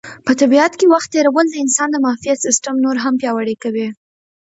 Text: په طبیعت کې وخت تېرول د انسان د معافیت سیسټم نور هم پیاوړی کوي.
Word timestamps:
په 0.25 0.31
طبیعت 0.41 0.73
کې 0.79 0.85
وخت 0.93 1.09
تېرول 1.15 1.45
د 1.49 1.55
انسان 1.63 1.87
د 1.91 1.95
معافیت 2.05 2.37
سیسټم 2.45 2.75
نور 2.85 2.95
هم 3.03 3.13
پیاوړی 3.21 3.55
کوي. 3.63 3.87